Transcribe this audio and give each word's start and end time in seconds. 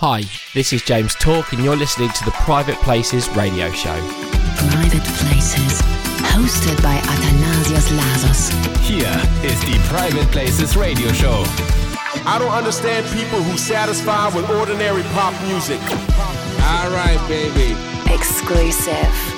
Hi, 0.00 0.22
this 0.54 0.72
is 0.72 0.80
James 0.82 1.16
Talk, 1.16 1.52
and 1.52 1.64
you're 1.64 1.74
listening 1.74 2.10
to 2.10 2.24
the 2.24 2.30
Private 2.30 2.76
Places 2.82 3.28
radio 3.30 3.68
show. 3.72 3.98
Private 4.70 5.02
Places, 5.18 5.82
hosted 6.22 6.80
by 6.84 6.98
Athanasios 6.98 7.90
Lasos. 7.98 8.78
Here 8.78 9.10
is 9.42 9.60
the 9.62 9.76
Private 9.88 10.30
Places 10.30 10.76
radio 10.76 11.10
show. 11.10 11.42
I 12.24 12.36
don't 12.38 12.52
understand 12.52 13.06
people 13.06 13.42
who 13.42 13.58
satisfy 13.58 14.28
with 14.28 14.48
ordinary 14.50 15.02
pop 15.14 15.34
music. 15.48 15.80
All 15.82 16.92
right, 16.92 17.18
baby. 17.26 17.74
Exclusive. 18.14 19.37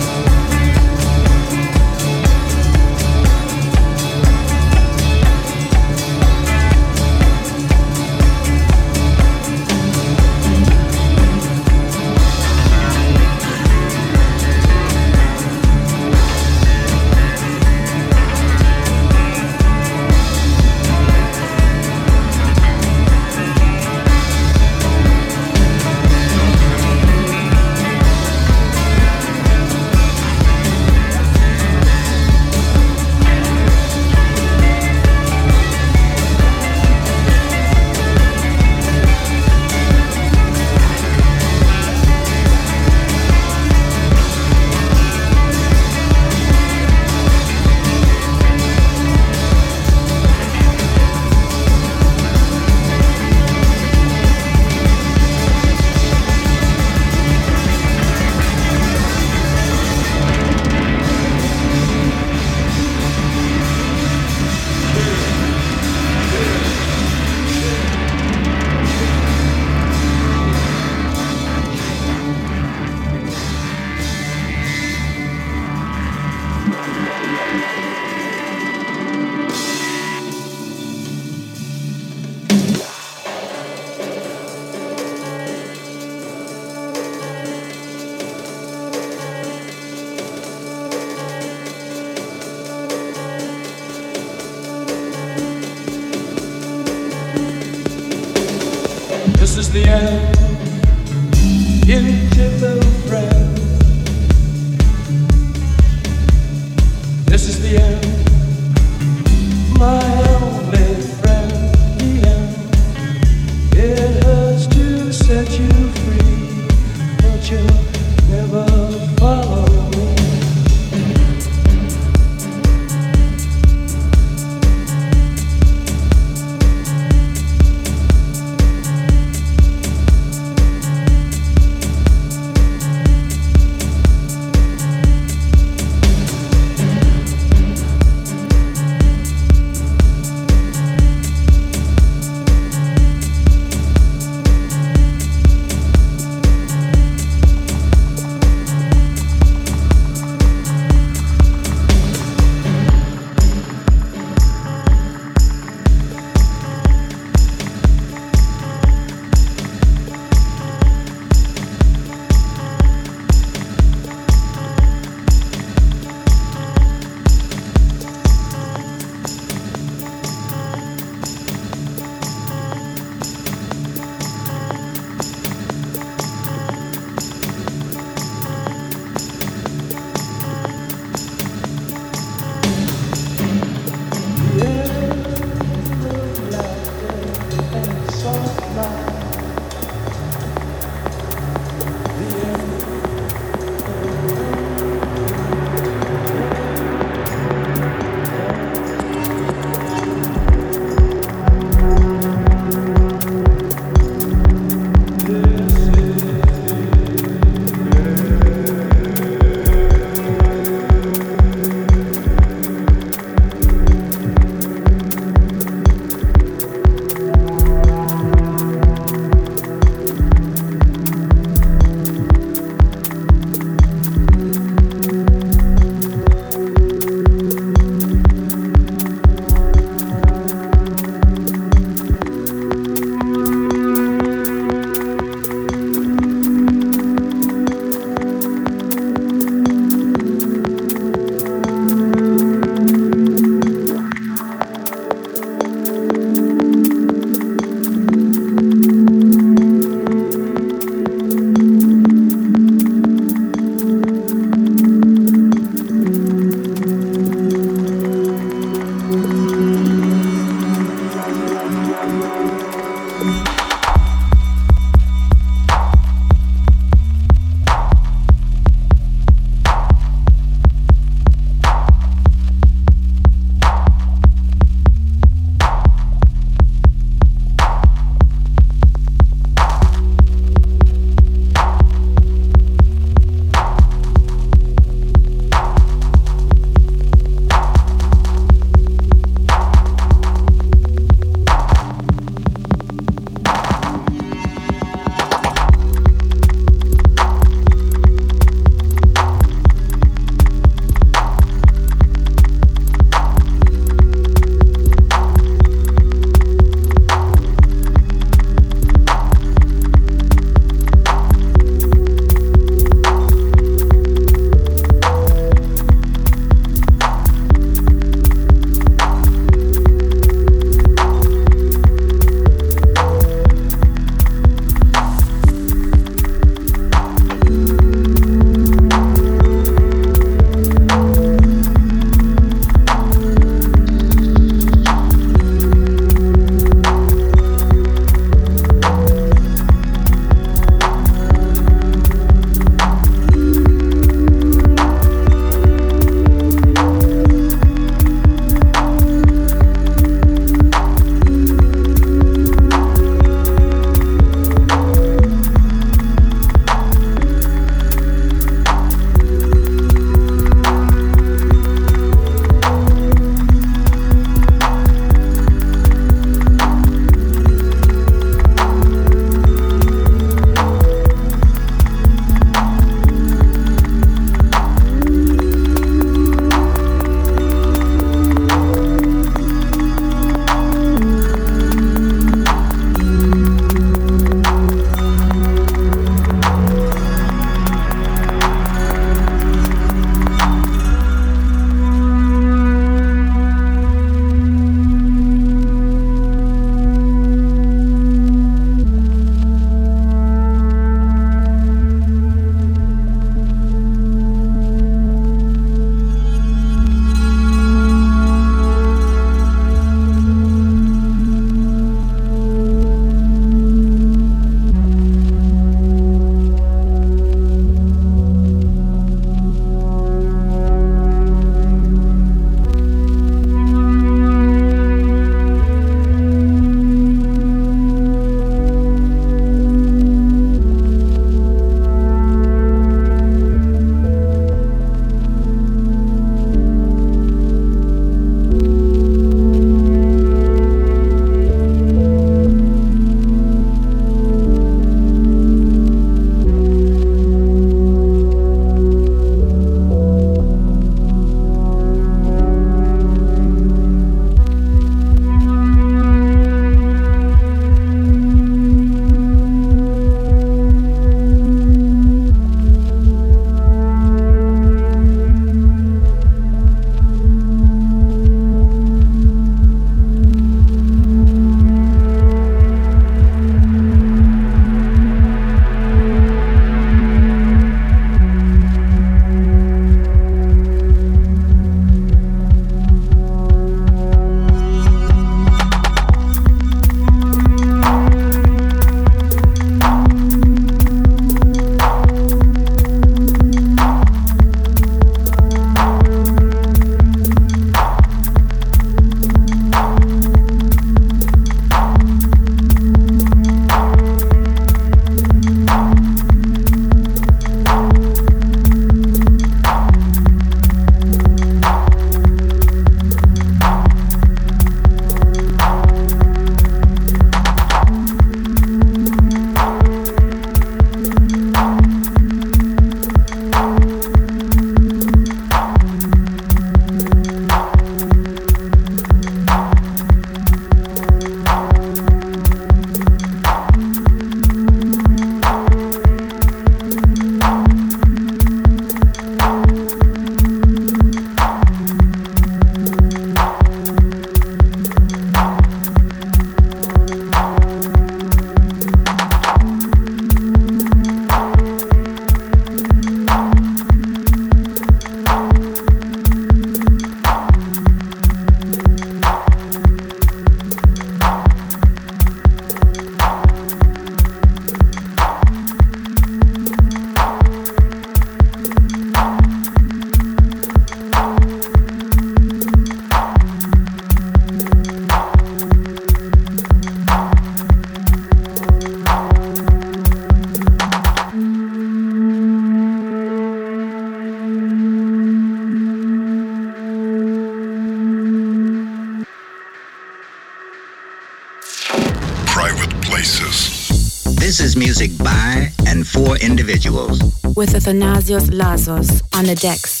Athanasios 598.21 598.51
Lasos 598.51 599.21
on 599.33 599.45
the 599.45 599.55
decks. 599.55 600.00